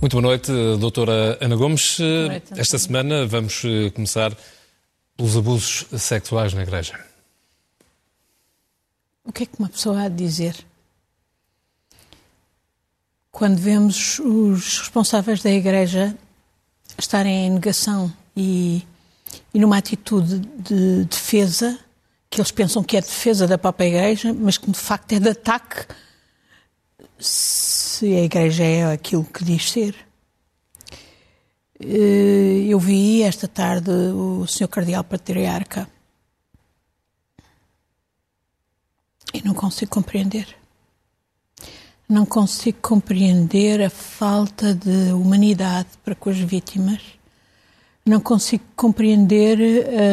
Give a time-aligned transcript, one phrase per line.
[0.00, 1.98] Muito boa noite, doutora Ana Gomes.
[1.98, 4.34] Noite, Esta semana vamos eh, começar
[5.16, 6.98] pelos abusos sexuais na Igreja.
[9.24, 10.54] O que é que uma pessoa há de dizer?
[13.30, 16.16] Quando vemos os responsáveis da Igreja
[16.96, 18.86] estarem em negação e,
[19.52, 21.78] e numa atitude de defesa,
[22.30, 25.30] que eles pensam que é defesa da própria Igreja, mas que de facto é de
[25.30, 25.86] ataque
[27.18, 29.94] se a Igreja é aquilo que diz ser.
[31.80, 34.68] Eh, eu vi esta tarde o Sr.
[34.68, 35.88] Cardeal Patriarca
[39.32, 40.56] e não consigo compreender.
[42.08, 47.17] Não consigo compreender a falta de humanidade para com as vítimas.
[48.08, 49.58] Não consigo compreender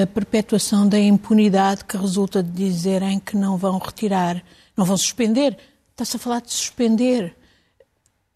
[0.04, 4.44] a perpetuação da impunidade que resulta de dizerem que não vão retirar,
[4.76, 5.58] não vão suspender
[5.96, 7.34] Está-se a falar de suspender,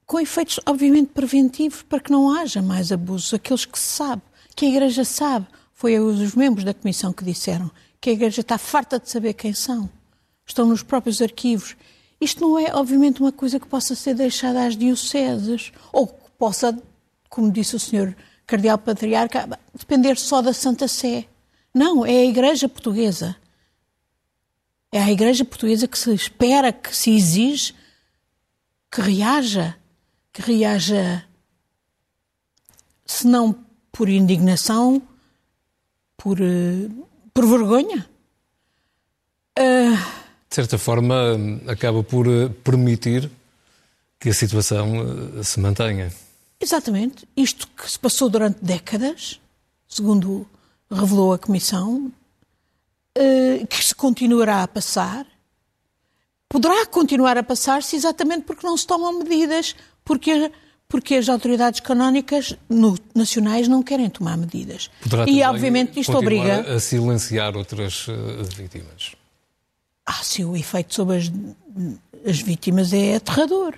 [0.05, 3.33] com efeitos, obviamente, preventivos, para que não haja mais abusos.
[3.33, 4.21] Aqueles que se sabe,
[4.55, 5.45] que a Igreja sabe.
[5.73, 9.53] Foi os membros da Comissão que disseram que a Igreja está farta de saber quem
[9.53, 9.89] são.
[10.45, 11.75] Estão nos próprios arquivos.
[12.21, 16.81] Isto não é, obviamente, uma coisa que possa ser deixada às dioceses, ou que possa,
[17.29, 18.15] como disse o Sr.
[18.49, 19.47] Cardeal Patriarca,
[19.77, 21.25] depender só da Santa Sé.
[21.71, 23.35] Não, é a Igreja Portuguesa.
[24.91, 27.75] É a Igreja Portuguesa que se espera, que se exige
[28.91, 29.75] que reaja,
[30.33, 31.23] que reaja,
[33.05, 33.55] se não
[33.91, 34.99] por indignação,
[36.17, 36.89] por, eh,
[37.31, 38.09] por vergonha.
[39.59, 39.95] Uh...
[40.49, 41.15] De certa forma,
[41.67, 43.29] acaba por eh, permitir
[44.19, 46.11] que a situação eh, se mantenha.
[46.59, 47.27] Exatamente.
[47.35, 49.39] Isto que se passou durante décadas,
[49.87, 50.45] segundo
[50.91, 52.11] revelou a Comissão,
[53.15, 55.25] eh, que se continuará a passar,
[56.49, 60.51] poderá continuar a passar-se exatamente porque não se tomam medidas, porque,
[60.87, 64.89] porque as autoridades canónicas no, nacionais não querem tomar medidas.
[65.01, 66.75] Poderá e, obviamente, isto obriga.
[66.75, 69.15] a silenciar outras uh, vítimas.
[70.05, 71.31] Ah, sim, o efeito sobre as,
[72.25, 73.75] as vítimas é aterrador.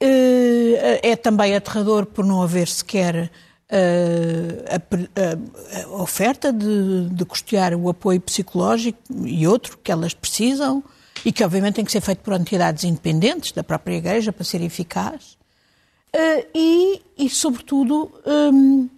[0.00, 3.30] Uh, é também aterrador por não haver sequer
[3.70, 10.82] a, a, a oferta de, de custear o apoio psicológico e outro que elas precisam
[11.24, 14.62] e que obviamente tem que ser feito por entidades independentes da própria Igreja para ser
[14.62, 15.36] eficaz.
[16.54, 18.88] E, e, sobretudo, um,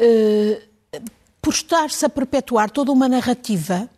[0.00, 0.62] uh,
[1.40, 3.88] por estar-se a perpetuar toda uma narrativa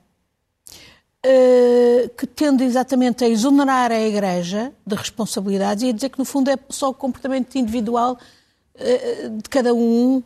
[2.17, 6.51] que tende exatamente a exonerar a Igreja de responsabilidades e a dizer que, no fundo,
[6.51, 8.19] é só o comportamento individual
[8.79, 10.23] eh, de cada um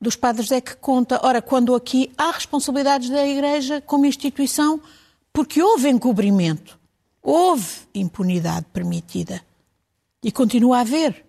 [0.00, 1.20] dos padres é que conta.
[1.22, 4.80] Ora, quando aqui há responsabilidades da Igreja como instituição,
[5.32, 6.78] porque houve encobrimento,
[7.22, 9.42] houve impunidade permitida
[10.22, 11.24] e continua a haver.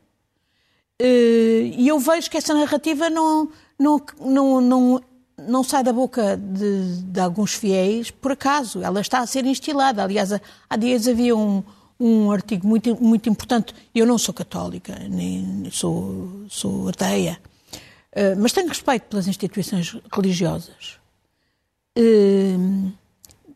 [1.00, 5.04] Eh, e eu vejo que essa narrativa não, não, não, não,
[5.48, 8.82] não sai da boca de, de alguns fiéis por acaso.
[8.82, 10.04] Ela está a ser instilada.
[10.04, 10.32] Aliás,
[10.70, 11.64] há dias havia um,
[12.00, 13.74] um artigo muito, muito importante.
[13.94, 17.40] Eu não sou católica, nem sou, sou ateia,
[18.16, 20.98] uh, mas tenho respeito pelas instituições religiosas.
[21.98, 22.92] Uh,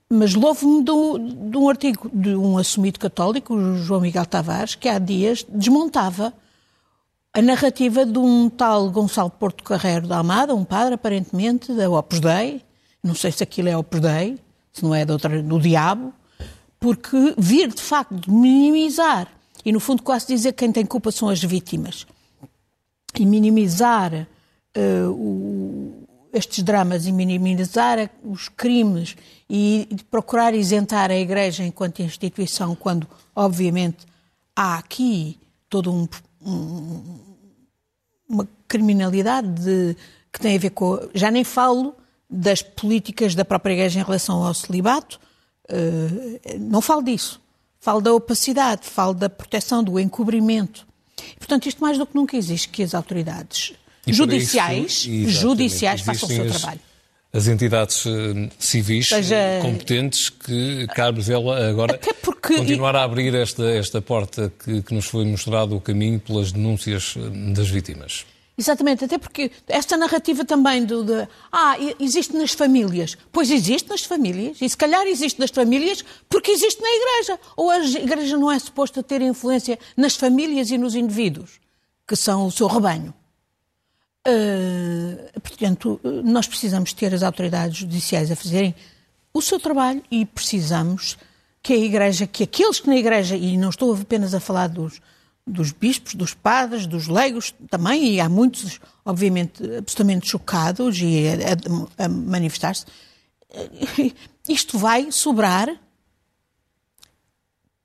[0.10, 4.88] mas louvo-me de, de, um artigo de um assumido católico, o João Miguel Tavares, que
[4.88, 6.34] há dias desmontava
[7.38, 12.20] a narrativa de um tal Gonçalo Porto Carreiro da Almada, um padre, aparentemente, da Opus
[12.20, 12.64] Dei,
[13.04, 14.40] não sei se aquilo é Opus Dei,
[14.74, 16.12] se não é do, do diabo,
[16.80, 19.28] porque vir de facto minimizar,
[19.64, 22.08] e no fundo quase dizer que quem tem culpa são as vítimas,
[23.14, 24.28] e minimizar
[24.76, 29.16] uh, o, estes dramas e minimizar os crimes
[29.48, 34.08] e procurar isentar a Igreja enquanto instituição, quando obviamente
[34.56, 35.40] há aqui
[35.70, 36.08] todo um,
[36.48, 37.28] um
[38.30, 39.96] uma criminalidade de,
[40.34, 41.00] que tem a ver com.
[41.14, 41.96] Já nem falo
[42.30, 45.20] das políticas da própria Igreja em relação ao celibato,
[45.70, 47.42] Uh, não falo disso.
[47.80, 50.88] Falo da opacidade, falo da proteção, do encobrimento.
[51.38, 53.74] Portanto, isto mais do que nunca existe que as autoridades
[54.06, 56.80] e judiciais, isso, judiciais façam o seu trabalho.
[57.34, 59.60] As entidades uh, civis Seja...
[59.62, 62.56] competentes que cabe ela agora porque...
[62.56, 67.16] continuar a abrir esta, esta porta que, que nos foi mostrado o caminho pelas denúncias
[67.18, 68.26] eh, das vítimas.
[68.58, 73.16] Exatamente, até porque esta narrativa também do de, ah, existe nas famílias.
[73.32, 77.40] Pois existe nas famílias, e se calhar existe nas famílias porque existe na igreja.
[77.56, 81.60] Ou a igreja não é suposta ter influência nas famílias e nos indivíduos,
[82.08, 83.14] que são o seu rebanho.
[84.28, 88.76] Uh, portanto, nós precisamos ter as autoridades judiciais a fazerem
[89.34, 91.18] o seu trabalho e precisamos
[91.64, 95.02] que a Igreja, que aqueles que na Igreja, e não estou apenas a falar dos,
[95.46, 102.04] dos bispos, dos padres, dos leigos também, e há muitos, obviamente, absolutamente chocados e a,
[102.04, 102.86] a, a manifestar-se,
[104.50, 105.70] isto vai sobrar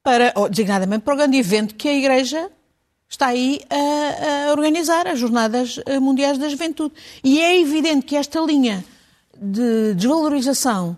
[0.02, 2.50] para, designadamente para o grande evento que a Igreja
[3.12, 6.94] está aí a, a, organizar, as Jornadas Mundiais da Juventude.
[7.22, 8.84] E é evidente que esta linha
[9.40, 10.96] de desvalorização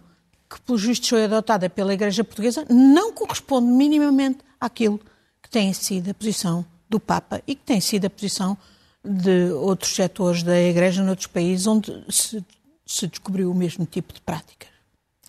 [0.48, 5.00] que, pelos vistos, foi adotada pela Igreja Portuguesa não corresponde minimamente àquilo
[5.42, 8.56] que tem sido a posição do Papa e que tem sido a posição
[9.04, 12.44] de outros setores da Igreja noutros países onde se,
[12.86, 14.68] se descobriu o mesmo tipo de práticas.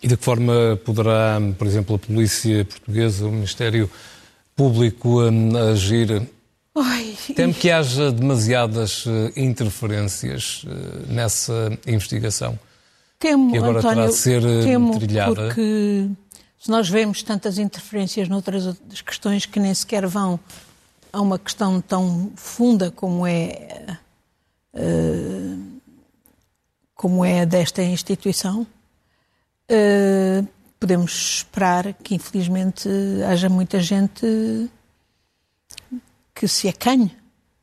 [0.02, 3.90] E de que forma poderá, por exemplo, a polícia portuguesa, o Ministério
[4.54, 6.35] Público hum, agir?
[6.78, 12.58] Ai, Temo que haja demasiadas eh, interferências eh, nessa investigação.
[13.18, 15.34] Temo, que agora António, terá de ser eh, temo trilhada.
[15.34, 16.10] porque
[16.58, 18.76] se nós vemos tantas interferências noutras
[19.06, 20.38] questões que nem sequer vão
[21.10, 23.98] a uma questão tão funda como é
[26.94, 28.66] como é desta instituição,
[30.78, 32.86] podemos esperar que, infelizmente,
[33.26, 34.68] haja muita gente
[36.36, 37.10] que se acanhe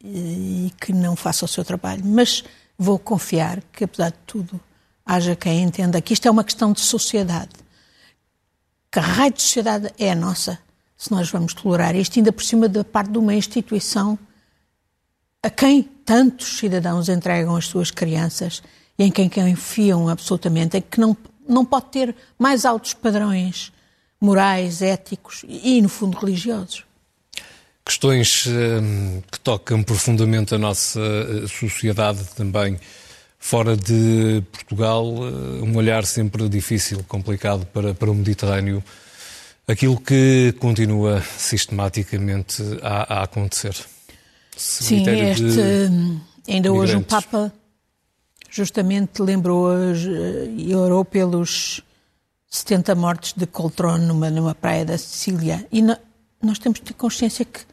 [0.03, 2.03] e que não faça o seu trabalho.
[2.03, 2.43] Mas
[2.77, 4.59] vou confiar que, apesar de tudo,
[5.05, 7.51] haja quem entenda que isto é uma questão de sociedade.
[8.91, 10.59] Que raio de sociedade é a nossa
[10.97, 14.17] se nós vamos tolerar isto, ainda por cima da parte de uma instituição
[15.41, 18.63] a quem tantos cidadãos entregam as suas crianças
[18.97, 21.15] e em quem confiam absolutamente, em que não
[21.47, 23.71] não pode ter mais altos padrões
[24.19, 26.85] morais, éticos e, no fundo, religiosos.
[27.85, 32.79] Questões hum, que tocam profundamente a nossa eh, sociedade também.
[33.37, 38.81] Fora de Portugal, eh, um olhar sempre difícil, complicado para, para o Mediterrâneo.
[39.67, 43.75] Aquilo que continua sistematicamente a, a acontecer.
[44.55, 47.51] Sim, este, hum, ainda hoje o Papa
[48.49, 49.71] justamente lembrou
[50.55, 51.81] e eh, orou pelos
[52.49, 55.67] 70 mortes de Coltrone numa, numa praia da Sicília.
[55.71, 55.97] E no,
[56.41, 57.72] nós temos de ter consciência que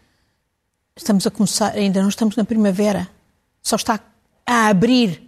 [1.01, 3.09] estamos a começar, ainda não estamos na primavera,
[3.63, 3.99] só está
[4.47, 5.23] a abrir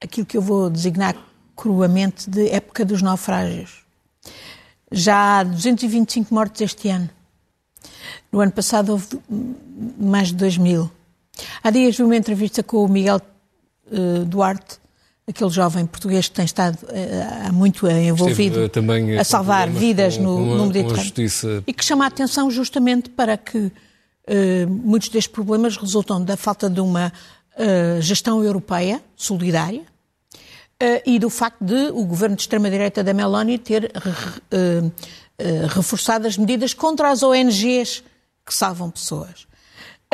[0.00, 1.16] aquilo que eu vou designar
[1.54, 3.84] cruamente de época dos naufrágios.
[4.92, 7.10] Já há 225 mortes este ano.
[8.30, 9.06] No ano passado houve
[9.98, 10.90] mais de 2 mil.
[11.62, 13.20] Há dias vi uma entrevista com o Miguel
[13.90, 14.78] uh, Duarte,
[15.26, 20.16] aquele jovem português que tem estado uh, há muito envolvido Esteve, também, a salvar vidas
[20.16, 21.64] com, no, com a, no Mediterrâneo.
[21.66, 23.72] E que chama a atenção justamente para que
[24.28, 27.12] uh, muitos destes problemas resultam da falta de uma
[28.00, 29.80] gestão europeia solidária
[31.06, 33.90] e do facto de o governo de extrema-direita da Meloni ter
[35.70, 38.04] reforçado as medidas contra as ONGs
[38.44, 39.46] que salvam pessoas.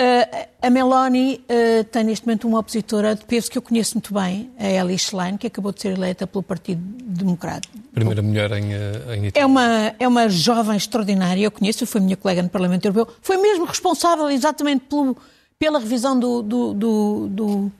[0.00, 4.14] Uh, a Meloni uh, tem neste momento uma opositora de peso que eu conheço muito
[4.14, 7.68] bem, a Ellie Schlein, que acabou de ser eleita pelo Partido Democrata.
[7.92, 9.32] Primeira mulher em, eh, em Itália.
[9.34, 13.36] É uma, é uma jovem extraordinária, eu conheço, foi minha colega no Parlamento Europeu, foi
[13.36, 15.14] mesmo responsável exatamente pelo,
[15.58, 17.72] pela revisão do, do, do, do,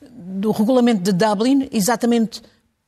[0.00, 2.40] do regulamento de Dublin, exatamente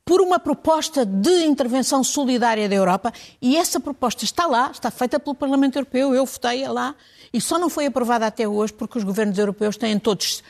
[0.04, 5.20] por uma proposta de intervenção solidária da Europa, e essa proposta está lá, está feita
[5.20, 6.94] pelo Parlamento Europeu, eu votei lá,
[7.32, 10.42] e só não foi aprovada até hoje porque os governos europeus têm todos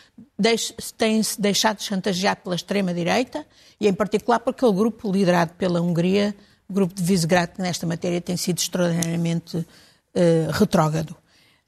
[0.97, 3.47] têm-se deixado chantagear pela extrema-direita
[3.79, 6.35] e, em particular, por aquele grupo liderado pela Hungria,
[6.69, 11.15] o grupo de Visegrad, nesta matéria tem sido extraordinariamente uh, retrógrado.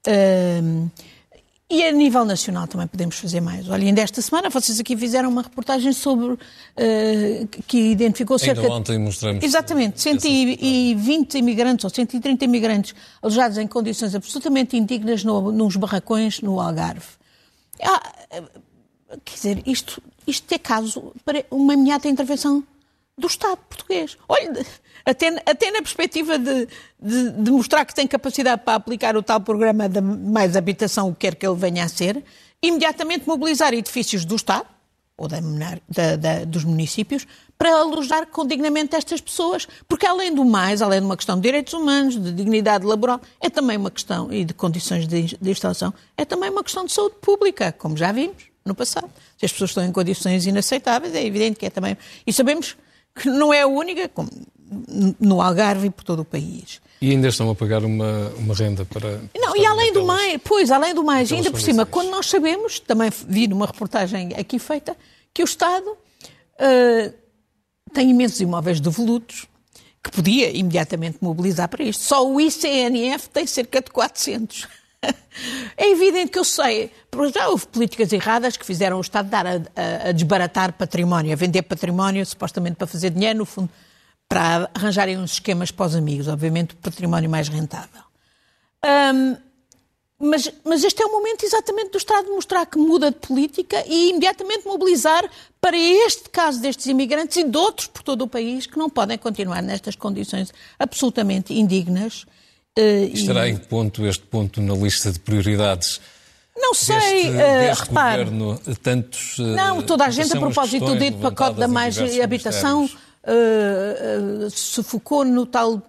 [0.07, 0.91] Uh,
[1.73, 3.67] e a nível nacional também podemos fazer mais.
[3.67, 6.35] Olha, ainda esta semana vocês aqui fizeram uma reportagem sobre.
[6.35, 6.39] Uh,
[7.67, 8.61] que identificou cerca.
[8.61, 9.43] Ainda ontem mostramos.
[9.43, 16.61] Exatamente, 120 imigrantes ou 130 imigrantes alojados em condições absolutamente indignas no, nos barracões no
[16.61, 17.07] Algarve.
[17.83, 18.03] Ah,
[19.25, 22.63] quer dizer, isto, isto é caso para uma imediata intervenção
[23.23, 24.19] do Estado português.
[24.29, 24.67] Olha,
[25.07, 26.69] até, até na perspectiva de,
[27.01, 31.15] de, de, mostrar que tem capacidade para aplicar o tal programa de mais habitação, o
[31.15, 32.23] que quer que ele venha a ser,
[32.61, 34.67] imediatamente mobilizar edifícios do Estado,
[35.17, 35.39] ou da,
[35.89, 37.27] da, da, dos municípios,
[37.57, 41.73] para alojar condignamente estas pessoas, porque além do mais, além de uma questão de direitos
[41.75, 46.25] humanos, de dignidade laboral, é também uma questão, e de condições de, de instalação, é
[46.25, 49.09] também uma questão de saúde pública, como já vimos no passado.
[49.39, 51.97] Se as pessoas estão em condições inaceitáveis, é evidente que é também.
[52.27, 52.77] E sabemos
[53.15, 54.31] que não é a única, como
[55.21, 56.81] no Algarve e por todo o país.
[57.01, 59.21] E ainda estão a pagar uma, uma renda para.
[59.35, 62.79] Não, e além do mais, pois, além do mais, ainda por cima, quando nós sabemos,
[62.79, 64.97] também vi numa reportagem aqui feita,
[65.35, 67.15] que o Estado uh,
[67.93, 69.47] tem imensos imóveis devolutos
[70.03, 72.03] que podia imediatamente mobilizar para isto.
[72.03, 74.67] Só o ICNF tem cerca de 400.
[75.77, 79.47] É evidente que eu sei, porque já houve políticas erradas que fizeram o Estado dar
[79.47, 83.71] a, a, a, desbaratar património, a vender património, supostamente para fazer dinheiro, no fundo,
[84.29, 88.03] para arranjarem uns esquemas para os amigos, obviamente o património mais rentável.
[88.85, 89.37] Um,
[90.19, 94.11] mas, mas, este é o momento exatamente do Estado mostrar que muda de política e
[94.11, 95.29] imediatamente mobilizar
[95.61, 99.19] para este caso destes imigrantes e de outros por todo o país que não podem
[99.19, 102.25] continuar nestas condições absolutamente indignas.
[102.79, 103.53] Uh, Estará e...
[103.53, 106.01] em ponto este ponto na lista de prioridades?
[106.57, 108.25] Não sei, deste, uh, deste repare.
[108.25, 109.39] Governo, tantos.
[109.39, 112.89] Uh, não, toda a gente, a propósito do dito pacote da mais habitação.
[113.25, 115.81] Uh, uh, se focou no tal,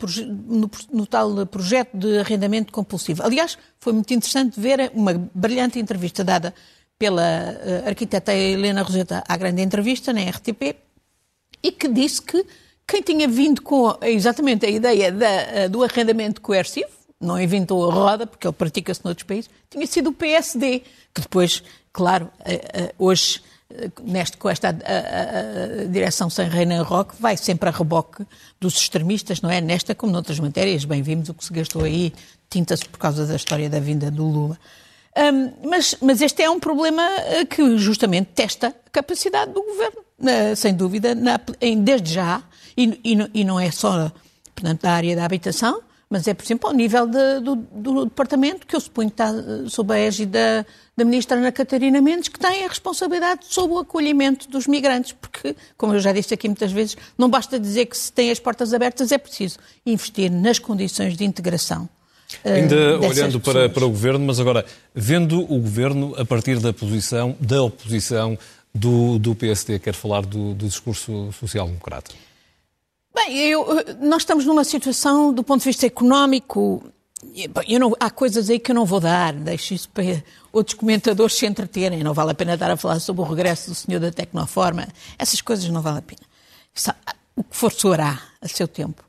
[0.46, 3.24] no, no tal projeto de arrendamento compulsivo.
[3.24, 6.54] Aliás, foi muito interessante ver uma brilhante entrevista dada
[7.00, 10.76] pela arquiteta Helena Roseta à grande entrevista na RTP
[11.64, 12.46] e que disse que
[12.88, 18.28] quem tinha vindo com exatamente a ideia da, do arrendamento coercivo, não inventou a roda,
[18.28, 22.30] porque ele pratica-se noutros países, tinha sido o PSD, que depois, claro,
[23.00, 23.42] hoje
[24.04, 28.26] neste, com esta a, a, a direção sem Reina Roque, vai sempre a reboque
[28.60, 29.62] dos extremistas, não é?
[29.62, 32.14] Nesta como noutras matérias, bem vimos o que se gastou aí,
[32.50, 34.60] tinta-se por causa da história da vinda do Lula.
[35.16, 40.02] Um, mas, mas este é um problema eh, que justamente testa a capacidade do governo,
[40.56, 42.42] sem dúvida, na, em, desde já,
[42.78, 44.12] e, e, e não é só
[44.54, 48.68] portanto, da área da habitação, mas é, por exemplo, ao nível de, do, do, departamento,
[48.68, 50.64] que eu suponho que está eh, sob a égide da,
[50.96, 55.56] da ministra Ana Catarina Mendes, que tem a responsabilidade sobre o acolhimento dos migrantes, porque,
[55.76, 58.76] como eu já disse aqui muitas vezes, não basta dizer que se tem as portas
[58.76, 61.90] abertas, é preciso investir nas condições de integração.
[62.46, 64.64] Uh, Ainda olhando para, para o Governo, mas agora,
[64.94, 68.38] vendo o Governo a partir da posição, da oposição
[68.74, 72.14] do, do PSD, quer falar do, do discurso social-democrata?
[73.14, 73.66] Bem, eu,
[74.02, 76.84] nós estamos numa situação, do ponto de vista económico,
[77.80, 80.04] não, há coisas aí que eu não vou dar, deixo isso para
[80.52, 82.04] outros comentadores se entreterem.
[82.04, 84.88] Não vale a pena dar a falar sobre o regresso do senhor da Tecnoforma.
[85.18, 86.22] Essas coisas não vale a pena.
[87.36, 89.04] O que for soará a seu tempo.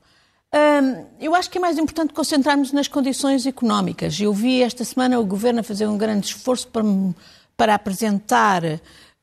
[0.55, 4.21] Hum, eu acho que é mais importante concentrarmos nas condições económicas.
[4.21, 6.85] Eu vi esta semana o Governo a fazer um grande esforço para,
[7.57, 8.63] para apresentar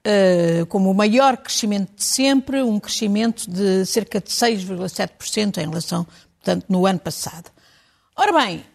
[0.06, 6.06] uh, como o maior crescimento de sempre, um crescimento de cerca de 6,7% em relação,
[6.40, 7.52] portanto, no ano passado.
[8.16, 8.66] Ora bem,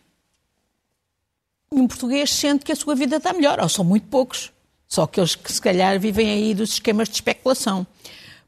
[1.71, 4.53] um português sente que a sua vida está melhor, ou são muito poucos,
[4.87, 7.87] só aqueles que se calhar vivem aí dos esquemas de especulação.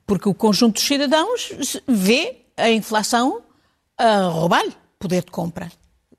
[0.06, 1.52] Porque o conjunto dos cidadãos
[1.87, 3.42] vê a inflação
[3.97, 5.70] a roubar-lhe poder de compra.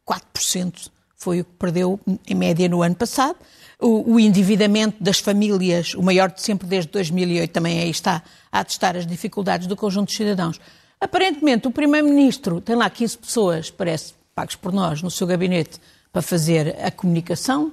[0.07, 3.37] 4% foi o que perdeu em média no ano passado.
[3.79, 8.21] O, o, endividamento das famílias, o maior de sempre desde 2008, também aí está
[8.51, 10.59] a atestar as dificuldades do conjunto dos cidadãos.
[10.99, 15.79] Aparentemente, o Primeiro-Ministro tem lá 15 pessoas, parece, pagos por nós, no seu gabinete,
[16.11, 17.71] para fazer a comunicação,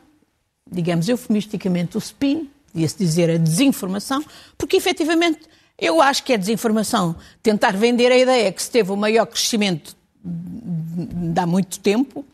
[0.71, 4.25] digamos eufemisticamente o spin, devia-se dizer a desinformação,
[4.57, 5.41] porque efetivamente
[5.79, 9.97] eu acho que é desinformação tentar vender a ideia que se teve o maior crescimento
[10.25, 12.25] de há muito tempo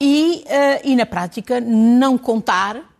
[0.00, 2.97] e, uh, e na prática, não contar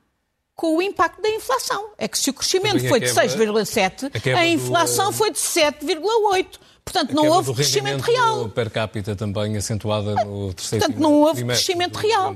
[0.59, 1.91] com o impacto da inflação.
[1.97, 5.13] É que se o crescimento foi de 6,7, a, a inflação do...
[5.13, 6.47] foi de 7,8.
[6.85, 8.49] Portanto, não houve crescimento real.
[8.49, 12.35] per capita também acentuada no terceiro Portanto, não houve crescimento real.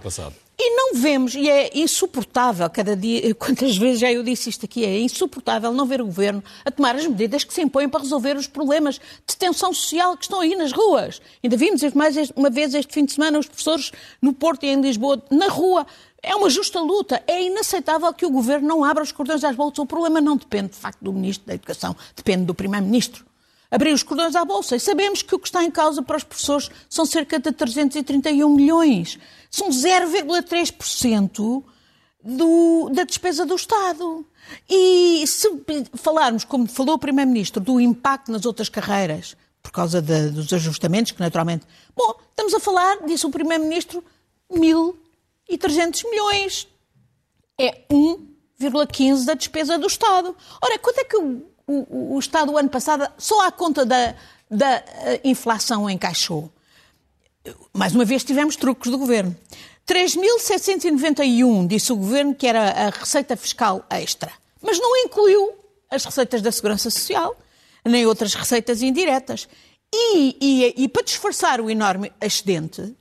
[0.56, 4.84] E não vemos, e é insuportável, cada dia, quantas vezes já eu disse isto aqui,
[4.84, 8.36] é insuportável não ver o Governo a tomar as medidas que se impõem para resolver
[8.36, 11.20] os problemas de tensão social que estão aí nas ruas.
[11.42, 14.80] Ainda vimos mais uma vez este fim de semana os professores no Porto e em
[14.80, 15.84] Lisboa na rua.
[16.22, 17.22] É uma justa luta.
[17.26, 19.80] É inaceitável que o Governo não abra os cordões às bolsas.
[19.80, 23.24] O problema não depende, de facto, do Ministro da Educação, depende do Primeiro-Ministro
[23.72, 24.76] abrir os cordões à Bolsa.
[24.76, 28.46] E sabemos que o que está em causa para os professores são cerca de 331
[28.54, 29.18] milhões.
[29.50, 31.64] São 0,3%
[32.92, 34.26] da despesa do Estado.
[34.68, 35.48] E se
[35.94, 41.12] falarmos, como falou o Primeiro-Ministro, do impacto nas outras carreiras, por causa de, dos ajustamentos,
[41.12, 41.64] que naturalmente.
[41.96, 44.04] Bom, estamos a falar, disse o Primeiro-Ministro,
[45.50, 46.68] 1.300 milhões.
[47.58, 50.36] É 1,15% da despesa do Estado.
[50.60, 54.14] Ora, quanto é que o o, o Estado, o ano passado, só à conta da,
[54.50, 56.50] da eh, inflação encaixou.
[57.72, 59.36] Mais uma vez tivemos truques do Governo.
[59.86, 64.30] 3.791 disse o Governo que era a receita fiscal extra,
[64.60, 65.52] mas não incluiu
[65.90, 67.36] as receitas da Segurança Social,
[67.84, 69.48] nem outras receitas indiretas.
[69.94, 72.94] E, e, e para disfarçar o enorme excedente,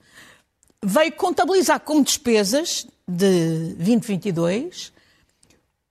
[0.84, 4.92] veio contabilizar como despesas de 2022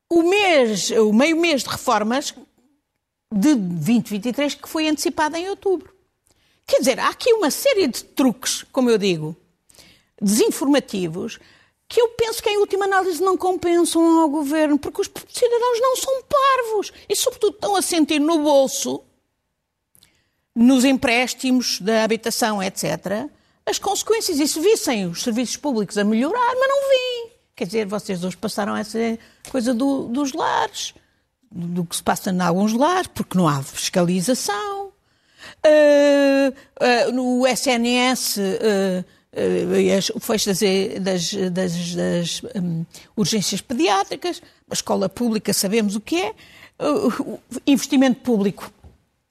[0.09, 2.35] o mês, o meio mês de reformas
[3.33, 5.95] de 2023 que foi antecipada em outubro.
[6.67, 9.37] Quer dizer, há aqui uma série de truques, como eu digo,
[10.21, 11.39] desinformativos,
[11.89, 15.97] que eu penso que em última análise não compensam ao governo, porque os cidadãos não
[15.97, 19.03] são parvos e, sobretudo, estão a sentir no bolso,
[20.55, 23.29] nos empréstimos da habitação, etc.,
[23.67, 24.39] as consequências.
[24.39, 27.31] E se vissem os serviços públicos a melhorar, mas não vêm.
[27.55, 29.19] Quer dizer, vocês hoje passaram essa
[29.51, 30.95] coisa do, dos lares,
[31.51, 34.93] do que se passa em alguns lares, porque não há fiscalização.
[35.67, 38.37] Uh, uh, no SNS.
[38.37, 40.61] Uh, uh, o fecho das,
[41.01, 42.85] das, das, das um,
[43.17, 46.35] urgências pediátricas, a escola pública sabemos o que é,
[47.67, 48.73] investimento público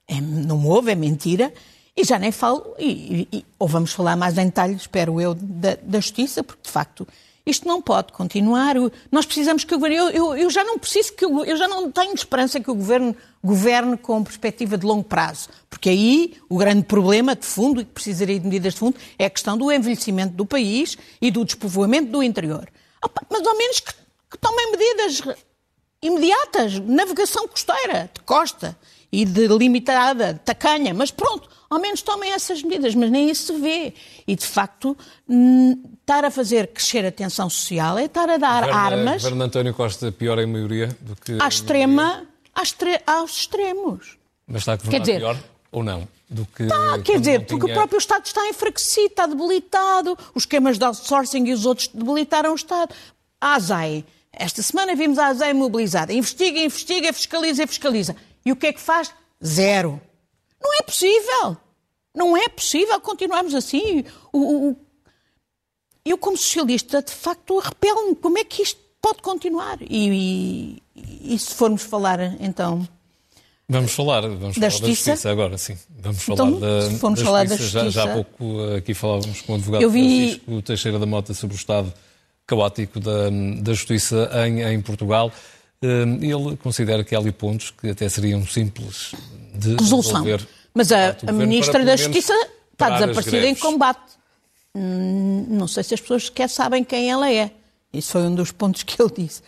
[0.09, 1.53] é, não houve, é mentira,
[1.99, 5.77] e já nem falo, e, e, ou vamos falar mais em detalhe, espero eu, da,
[5.83, 7.05] da justiça, porque de facto
[7.45, 8.75] isto não pode continuar.
[9.11, 9.97] Nós precisamos que o governo.
[9.97, 13.13] Eu, eu, eu já não preciso que eu, já não tenho esperança que o governo
[13.43, 17.91] governe com perspectiva de longo prazo, porque aí o grande problema de fundo e que
[17.91, 22.11] precisaria de medidas de fundo é a questão do envelhecimento do país e do despovoamento
[22.11, 22.69] do interior.
[23.29, 23.93] Mas ao menos que,
[24.31, 25.21] que tomem medidas
[26.01, 28.77] imediatas, navegação costeira, de costa
[29.11, 33.59] e de limitada, tacanha, mas pronto, ao menos tomem essas medidas, mas nem isso se
[33.59, 33.93] vê.
[34.27, 34.97] E, de facto,
[35.99, 39.21] estar a fazer crescer a tensão social é estar a dar governo, armas...
[39.21, 41.37] O governo António Costa pior em maioria do que...
[41.39, 42.25] À extrema,
[43.05, 44.17] aos extremos.
[44.47, 45.37] Mas está a governar dizer, pior
[45.71, 46.07] ou não?
[46.29, 50.77] Do que tá, quer dizer, porque o próprio Estado está enfraquecido, está debilitado, os esquemas
[50.77, 52.93] de outsourcing e os outros debilitaram o Estado.
[53.41, 56.13] A ASAI, esta semana vimos a ASAI mobilizada.
[56.13, 58.15] Investiga, investiga, fiscaliza, fiscaliza.
[58.45, 59.11] E o que é que faz?
[59.43, 59.99] Zero.
[60.61, 61.57] Não é possível.
[62.15, 64.03] Não é possível continuarmos assim.
[64.33, 64.75] O, o,
[66.03, 68.15] eu, como socialista, de facto, arrepelo-me.
[68.15, 69.77] Como é que isto pode continuar?
[69.81, 72.87] E, e, e, se formos falar, então...
[73.71, 75.11] Vamos falar, vamos da, falar justiça?
[75.11, 75.77] da justiça agora, sim.
[75.99, 77.45] Vamos falar então, da, da falar justiça.
[77.45, 77.83] da justiça.
[77.83, 80.29] Já, já há pouco aqui falávamos com o advogado eu vi...
[80.29, 81.93] Francisco Teixeira da Mota sobre o estado
[82.47, 83.29] caótico da,
[83.61, 85.31] da justiça em, em Portugal.
[85.83, 89.13] Hum, ele considera que há ali pontos que até seriam simples
[89.59, 90.23] de resolução.
[90.73, 92.33] Mas a, a Ministra da Justiça
[92.71, 94.17] está desaparecida em combate.
[94.75, 97.51] Hum, não sei se as pessoas sequer sabem quem ela é.
[97.91, 99.41] Isso foi um dos pontos que ele disse.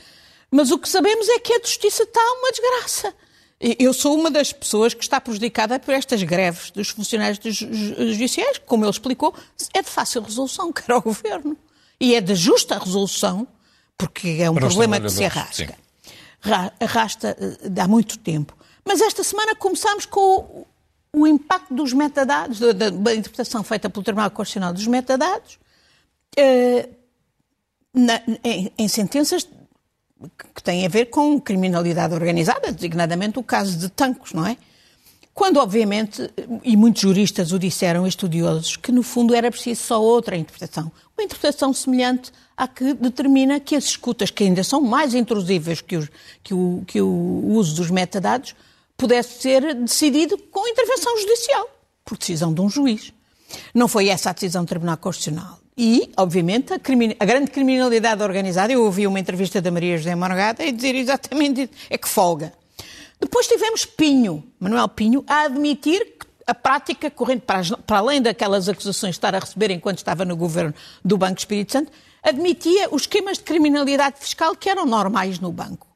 [0.49, 3.13] Mas o que sabemos é que a justiça está uma desgraça.
[3.77, 8.83] Eu sou uma das pessoas que está prejudicada por estas greves dos funcionários judiciais, como
[8.83, 9.35] ele explicou,
[9.73, 11.55] é de fácil resolução, quer ao governo.
[11.99, 13.47] E é de justa resolução,
[13.95, 15.67] porque é um Para problema que se arrasca.
[15.67, 15.81] Sim
[16.79, 18.55] arrasta eh, há muito tempo.
[18.85, 20.65] Mas esta semana começámos com
[21.13, 25.59] o, impacto dos metadados, da, da, interpretação feita pelo Tribunal Constitucional dos metadados,
[26.37, 26.89] eh,
[27.93, 29.47] na, em, em, sentenças
[30.55, 34.57] que têm a ver com criminalidade organizada, designadamente o caso de Tancos, não é?
[35.33, 36.29] Quando, obviamente,
[36.63, 40.91] e muitos juristas o disseram, estudiosos, que no fundo era preciso só outra interpretação.
[41.17, 45.97] Uma interpretação semelhante à que determina que as escutas, que ainda são mais intrusíveis que,
[46.43, 48.53] que, o, que o uso dos metadados,
[49.01, 51.67] pudesse ser decidido com intervenção judicial,
[52.05, 53.11] por decisão de um juiz.
[53.73, 55.57] Não foi essa a decisão do Tribunal Constitucional.
[55.75, 60.63] E, obviamente, a, a, grande criminalidade organizada, eu ouvi uma entrevista da Maria José Morgada
[60.63, 62.53] e dizer exatamente isso, é que folga.
[63.19, 68.69] Depois tivemos Pinho, Manuel Pinho, a admitir que a prática corrente, para, para além daquelas
[68.69, 73.03] acusações de estar a receber enquanto estava no governo do Banco Espírito Santo, admitia os
[73.03, 75.90] esquemas de criminalidade fiscal que eram normais no banco.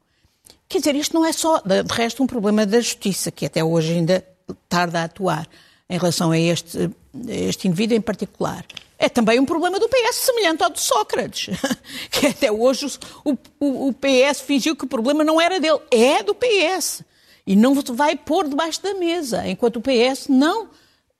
[0.68, 3.92] Quer dizer, isto não é só, de resto, um problema da justiça, que até hoje
[3.92, 4.24] ainda
[4.68, 5.46] tarda a atuar
[5.88, 6.90] em relação a este,
[7.28, 8.64] este indivíduo em particular.
[8.98, 11.56] É também um problema do PS, semelhante ao de Sócrates,
[12.10, 16.22] que até hoje o, o, o PS fingiu que o problema não era dele, é
[16.22, 17.02] do PS
[17.46, 20.68] e não vai pôr debaixo da mesa, enquanto o PS não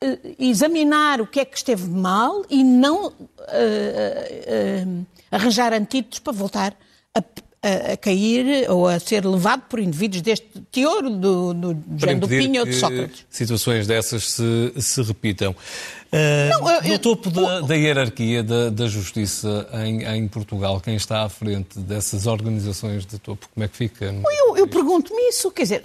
[0.00, 6.32] eh, examinar o que é que esteve mal e não uh, uh, arranjar antídotos para
[6.34, 6.76] voltar
[7.14, 7.22] a,
[7.66, 12.60] a, a, cair ou a ser levado por indivíduos deste teor do, do, do Pinho
[12.60, 13.26] ou de Sócrates.
[13.28, 15.50] situações dessas se, se repitam.
[15.50, 20.94] Uh, não, eu, no topo da, da hierarquia da, da justiça em, em, Portugal, quem
[20.94, 24.04] está à frente dessas organizações de topo, como é que fica?
[24.04, 25.84] Eu, eu pergunto-me isso, quer dizer,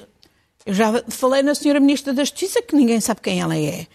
[0.64, 3.88] eu já falei na senhora Ministra da Justiça, que ninguém sabe quem ela é,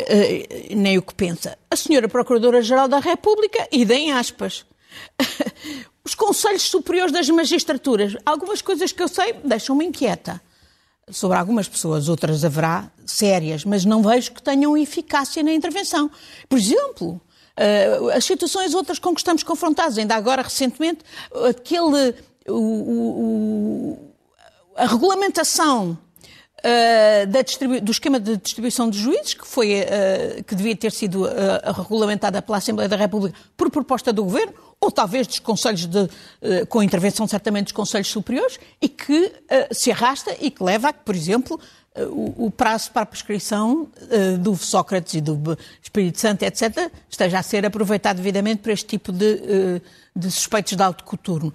[0.00, 1.58] uh, nem o que pensa.
[1.68, 4.64] A senhora Procuradora-Geral da República, e deem aspas.
[6.04, 8.14] Os Conselhos Superiores das Magistraturas.
[8.26, 10.40] Algumas coisas que eu sei deixam-me inquieta.
[11.10, 16.10] Sobre algumas pessoas, outras haverá sérias, mas não vejo que tenham eficácia na intervenção.
[16.48, 17.20] Por exemplo,
[17.58, 21.00] uh, as situações outras com que estamos confrontados, ainda agora recentemente,
[21.48, 22.14] aquele.
[22.46, 23.98] O, o,
[24.76, 25.96] a regulamentação
[26.64, 31.82] uh, do esquema de distribuição de juízes, que, foi, uh, que devia ter sido uh,
[31.82, 36.08] regulamentada pela Assembleia da República por proposta do Governo, ou talvez dos conselhos de,
[36.68, 39.32] com intervenção certamente dos conselhos superiores, e que
[39.72, 41.58] se arrasta e que leva a que, por exemplo,
[41.96, 43.88] o, o prazo para a prescrição
[44.40, 49.12] do Sócrates e do Espírito Santo, etc., esteja a ser aproveitado devidamente para este tipo
[49.12, 49.80] de,
[50.14, 51.52] de suspeitos de alto coturno.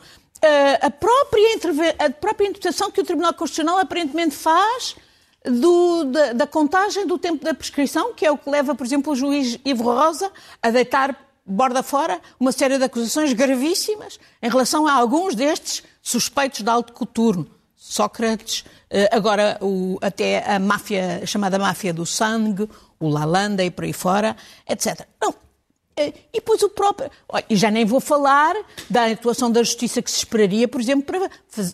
[0.82, 1.58] A, própria
[2.00, 4.96] a própria interpretação que o Tribunal Constitucional aparentemente faz
[5.44, 9.14] do, da, da, contagem do tempo da prescrição, que é o que leva, por exemplo,
[9.14, 14.88] o juiz Ivo Rosa a deitar borda fora uma série de acusações gravíssimas em relação
[14.88, 17.50] a alguns destes suspeitos de alto coturno.
[17.76, 23.86] Sócrates, uh, agora o, até a máfia, chamada máfia do sangue, o Lalanda e por
[23.86, 24.36] aí fora,
[24.68, 25.08] etc.
[25.20, 25.34] Não,
[26.00, 27.12] e depois o próprio.
[27.50, 28.56] E já nem vou falar
[28.90, 31.30] da atuação da justiça que se esperaria, por exemplo, para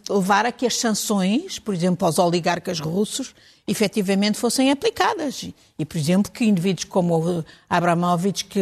[0.09, 3.35] levar a que as sanções, por exemplo, aos oligarcas russos,
[3.67, 5.49] efetivamente fossem aplicadas.
[5.77, 8.61] E, por exemplo, que indivíduos como Abramovich, que,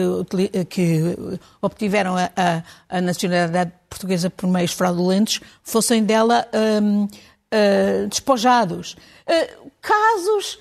[0.70, 1.18] que
[1.62, 2.64] obtiveram a, a,
[2.98, 8.96] a, nacionalidade portuguesa por meios fraudulentos, fossem dela um, uh, hum, despojados.
[9.28, 10.58] Uh, casos.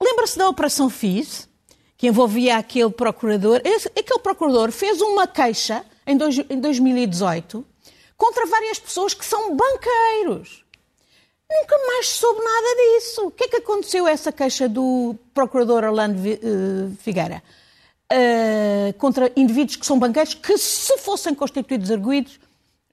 [0.00, 1.48] Lembra-se da Operação FIS?
[1.96, 3.56] que envolvia aquele procurador.
[3.98, 7.64] Aquele procurador fez uma queixa em, dois, em 2018
[8.16, 10.64] contra várias pessoas que são banqueiros.
[11.50, 13.26] Nunca mais soube nada disso.
[13.26, 16.38] O que é que aconteceu essa queixa do procurador Orlando eh,
[16.98, 17.42] Figueira?
[18.12, 22.38] Uh, contra indivíduos que são banqueiros que, se fossem constituídos arguídos,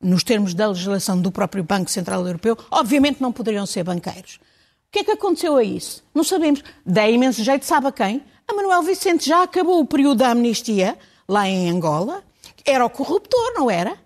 [0.01, 4.35] nos termos da legislação do próprio Banco Central Europeu, obviamente não poderiam ser banqueiros.
[4.35, 6.03] O que é que aconteceu a isso?
[6.13, 6.63] Não sabemos.
[6.85, 8.23] Dá imenso jeito, sabe a quem?
[8.47, 12.23] A Manuel Vicente já acabou o período da amnistia, lá em Angola.
[12.65, 13.97] Era o corruptor, não era?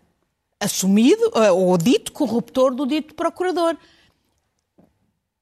[0.60, 3.76] Assumido, eh, ou dito corruptor do dito procurador.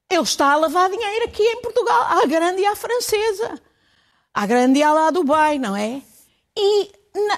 [0.08, 3.60] Ele está a lavar dinheiro aqui em Portugal, à grande e à francesa.
[4.32, 6.02] À grande e à lá do Dubai, não é?
[6.56, 6.92] E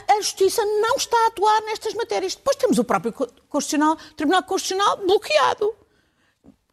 [0.08, 2.34] a Justiça não está a atuar nestas matérias.
[2.34, 5.74] Depois temos o próprio Constitucional, Tribunal Constitucional bloqueado.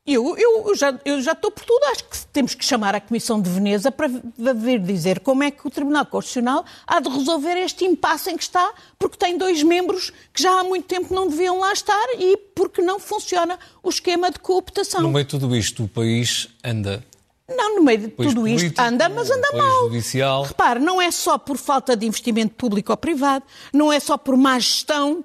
[0.08, 1.84] Eu, eu, já, eu já estou por tudo.
[1.86, 4.08] Acho que temos que chamar a Comissão de Veneza para
[4.54, 8.44] vir dizer como é que o Tribunal Constitucional há de resolver este impasse em que
[8.44, 12.38] está, porque tem dois membros que já há muito tempo não deviam lá estar e
[12.56, 15.02] porque não funciona o esquema de cooptação.
[15.02, 17.04] No meio de tudo isto, o país anda
[17.48, 19.84] não, no meio de tudo político, isto anda, mas anda mal.
[19.86, 20.44] Judicial.
[20.44, 24.36] Repare, não é só por falta de investimento público ou privado, não é só por
[24.36, 25.24] má gestão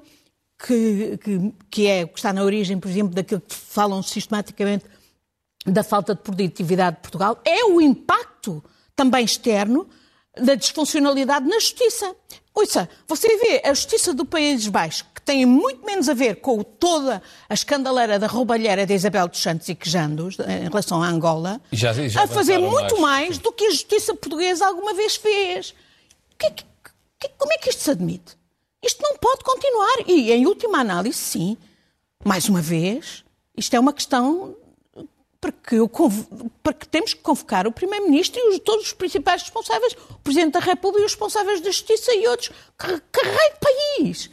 [0.66, 4.85] que, que, que é o que está na origem, por exemplo, daquilo que falam sistematicamente
[5.66, 8.62] da falta de produtividade de Portugal, é o impacto
[8.94, 9.88] também externo
[10.38, 12.14] da disfuncionalidade na justiça.
[12.55, 16.62] Ouça, você vê a justiça do Países Baixos, que tem muito menos a ver com
[16.62, 21.61] toda a escandaleira da roubalheira de Isabel dos Santos e Quejandos, em relação à Angola,
[21.73, 25.75] já, já a fazer muito mais, mais do que a justiça portuguesa alguma vez fez.
[26.38, 26.64] Que, que,
[27.37, 28.39] como é que isto se admite?
[28.83, 30.05] Isto não pode continuar.
[30.07, 31.57] E, em última análise, sim,
[32.25, 33.25] mais uma vez,
[33.57, 34.57] isto é uma questão
[35.40, 35.90] para que, eu,
[36.62, 40.53] para que temos que convocar o Primeiro-Ministro e os, todos os principais responsáveis, o Presidente
[40.53, 42.51] da República e os responsáveis da Justiça e outros.
[42.79, 44.31] Que, que rei de país!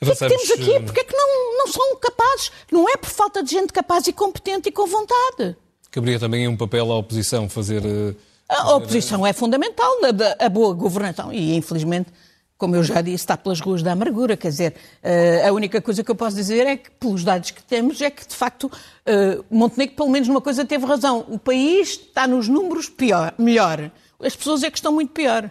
[0.00, 0.72] O que é que temos aqui?
[0.74, 2.52] Eh, Porque é que não, não são capazes?
[2.70, 5.56] Não é por falta de gente capaz e competente e com vontade.
[5.90, 7.84] Caberia também um papel à oposição fazer...
[7.84, 8.14] Eh,
[8.48, 11.32] a oposição é fundamental, a, a boa governação.
[11.32, 12.10] E, infelizmente,
[12.58, 14.36] como eu já disse, está pelas ruas da amargura.
[14.36, 17.62] Quer dizer, eh, a única coisa que eu posso dizer é que, pelos dados que
[17.62, 18.70] temos, é que, de facto,
[19.06, 21.24] eh, Montenegro, pelo menos numa coisa, teve razão.
[21.28, 23.90] O país está nos números pior, melhor.
[24.20, 25.48] As pessoas é que estão muito pior.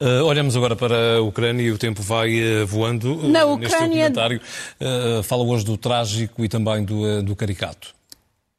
[0.00, 3.28] Uh, olhamos agora para a Ucrânia e o tempo vai uh, voando.
[3.28, 4.10] Na uh, Ucrânia...
[4.10, 7.94] Neste fala hoje do trágico e também do, do caricato.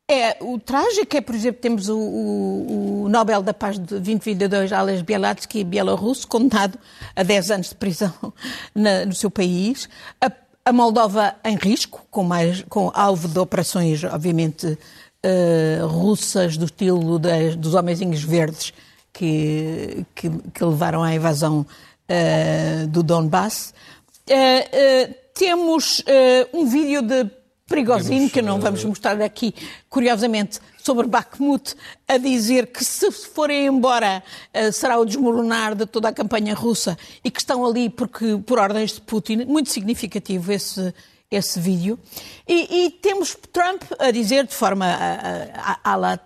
[0.07, 4.71] É, o trágico é, por exemplo, temos o, o, o Nobel da Paz de 2022,
[4.71, 6.77] Ales Bialatsky, bielorrusso, condenado
[7.15, 8.13] a 10 anos de prisão
[8.75, 9.89] na, no seu país.
[10.21, 10.31] A,
[10.63, 17.17] a, Moldova em risco, com, mais, com alvo de operações, obviamente, uh, russas, do estilo
[17.17, 18.73] das, dos homenzinhos verdes
[19.11, 23.73] que, que, que, levaram à invasão uh, do Donbass.
[24.29, 26.03] Uh, temos
[26.53, 27.25] um vídeo de
[27.67, 29.53] perigosinho, que não vamos mostrar aqui,
[29.89, 31.75] curiosamente, sobre Bakhmut,
[32.07, 34.23] a dizer que se forem embora
[34.53, 38.59] eh, será o desmoronar de toda a campanha russa e que estão ali porque, por
[38.59, 39.45] ordens de Putin.
[39.45, 40.93] Muito significativo esse,
[41.31, 41.97] esse vídeo.
[42.47, 46.19] E, e temos Trump a dizer de forma a, a,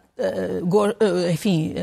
[1.31, 1.73] enfim,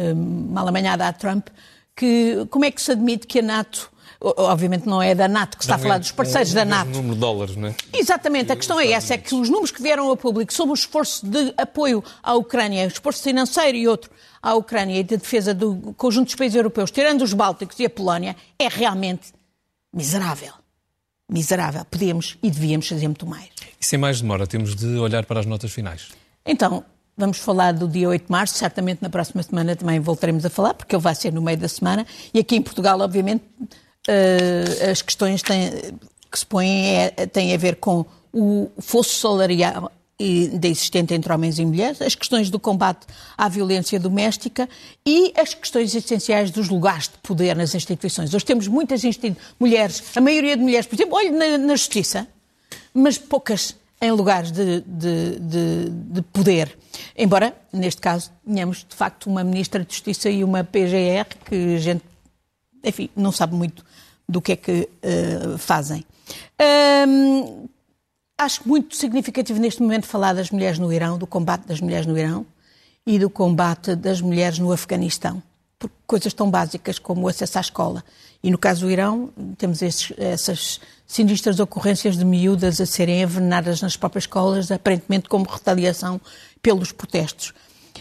[0.50, 1.48] mal amanhada a Trump,
[1.96, 3.90] que como é que se admite que a NATO
[4.20, 6.90] obviamente não é da NATO que está não a falar é dos parceiros da NATO.
[6.90, 7.74] número de dólares, não é?
[7.92, 10.74] Exatamente, a questão é essa, é que os números que vieram ao público sobre o
[10.74, 14.10] esforço de apoio à Ucrânia, o esforço financeiro e outro
[14.42, 17.90] à Ucrânia e de defesa do conjunto dos países europeus, tirando os Bálticos e a
[17.90, 19.32] Polónia, é realmente
[19.92, 20.52] miserável.
[21.28, 21.84] Miserável.
[21.84, 23.48] Podíamos e devíamos fazer muito mais.
[23.80, 26.10] E sem mais demora, temos de olhar para as notas finais.
[26.44, 26.84] Então,
[27.18, 30.74] Vamos falar do dia 8 de março, certamente na próxima semana também voltaremos a falar,
[30.74, 32.06] porque ele vai ser no meio da semana.
[32.34, 33.42] E aqui em Portugal, obviamente,
[34.08, 35.70] uh, as questões têm,
[36.30, 39.90] que se põem é, têm a ver com o fosso salarial
[40.58, 44.66] da existente entre homens e mulheres, as questões do combate à violência doméstica
[45.04, 48.32] e as questões essenciais dos lugares de poder nas instituições.
[48.32, 49.02] Hoje temos muitas
[49.60, 52.26] mulheres, a maioria de mulheres, por exemplo, olhe na, na justiça,
[52.94, 56.76] mas poucas em lugares de, de, de, de, poder.
[57.16, 61.78] Embora, neste caso, tenhamos de facto uma Ministra de Justiça e uma PGR que a
[61.78, 62.04] gente,
[62.84, 63.84] enfim, não sabe muito
[64.28, 66.04] do que é que uh, fazem.
[67.08, 67.68] Um,
[68.36, 72.18] acho muito significativo neste momento falar das mulheres no Irão, do combate das mulheres no
[72.18, 72.44] Irão
[73.06, 75.42] e do combate das mulheres no Afeganistão.
[75.78, 78.02] Por coisas tão básicas como o acesso à escola.
[78.42, 83.82] E no caso do Irão, temos esses, essas sinistras ocorrências de miúdas a serem envenenadas
[83.82, 86.20] nas próprias escolas, aparentemente como retaliação
[86.62, 87.52] pelos protestos.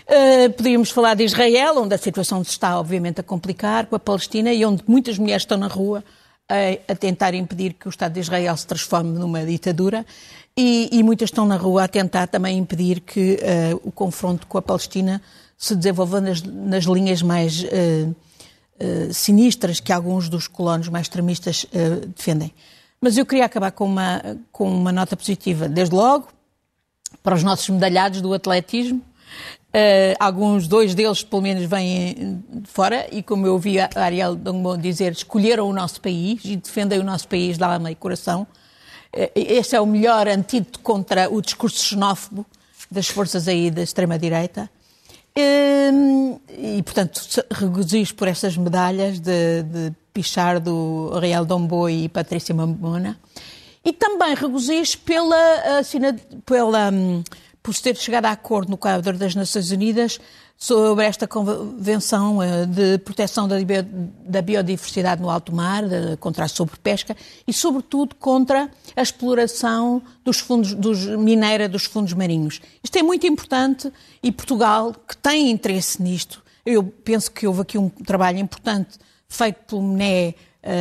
[0.08, 4.00] Uh, podíamos falar de Israel, onde a situação se está, obviamente, a complicar, com a
[4.00, 6.04] Palestina e onde muitas mulheres estão na rua
[6.48, 10.06] a, a tentar impedir que o Estado de Israel se transforme numa ditadura
[10.56, 14.60] e, e muitas estão na rua a tentar também impedir que uh, o confronto com
[14.60, 15.20] a Palestina
[15.58, 18.16] se desenvolva nas, nas linhas mais uh,
[19.12, 21.66] sinistras que alguns dos colonos mais extremistas
[22.14, 22.54] defendem.
[23.00, 25.70] Mas eu queria acabar com uma, com uma nota positiva.
[25.70, 26.28] Desde logo,
[27.24, 29.02] para os nossos medalhados do atletismo,
[29.76, 34.34] Uh, alguns, dois deles, pelo menos, vêm de fora e, como eu ouvi a Ariel
[34.34, 38.48] Dongbo dizer, escolheram o nosso país e defendem o nosso país de alma e coração.
[39.14, 42.46] Uh, esse é o melhor antídoto contra o discurso xenófobo
[42.90, 44.70] das forças aí da extrema-direita.
[45.38, 47.20] Uh, e, portanto,
[47.52, 53.20] regozijo por essas medalhas de, de Pichardo, Ariel Dombo e Patrícia Mamona.
[53.84, 55.36] E também regozijo pela,
[56.46, 56.92] pela
[57.66, 60.20] por ter chegado a acordo no quadro das Nações Unidas
[60.56, 65.84] sobre esta Convenção eh, de Proteção da Biodiversidade no Alto Mar,
[66.20, 72.62] contra a sobrepesca e, sobretudo, contra a exploração dos fundos dos, mineira dos fundos marinhos.
[72.84, 77.80] Isto é muito importante e Portugal, que tem interesse nisto, eu penso que houve aqui
[77.80, 80.36] um trabalho importante feito pelo MNE,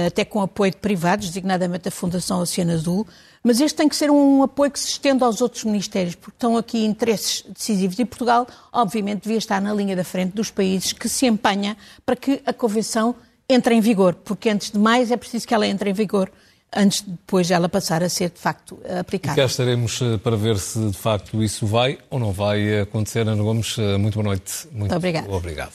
[0.07, 3.07] até com apoio de privados, designadamente a Fundação Oceano Azul,
[3.43, 6.57] mas este tem que ser um apoio que se estenda aos outros ministérios, porque estão
[6.57, 7.99] aqui interesses decisivos.
[7.99, 12.17] E Portugal, obviamente, devia estar na linha da frente dos países que se empenha para
[12.17, 13.15] que a Convenção
[13.47, 16.31] entre em vigor, porque antes de mais é preciso que ela entre em vigor
[16.75, 19.35] antes de depois ela passar a ser de facto aplicada.
[19.35, 23.21] E cá estaremos eh, para ver se de facto isso vai ou não vai acontecer.
[23.21, 24.67] Ana Gomes, eh, muito boa noite.
[24.73, 24.97] Muito, muito
[25.33, 25.73] obrigado.